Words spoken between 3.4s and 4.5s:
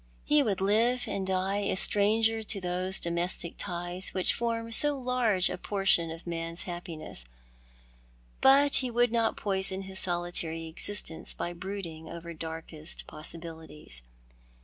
ties which